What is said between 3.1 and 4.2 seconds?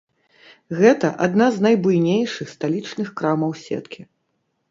крамаў сеткі.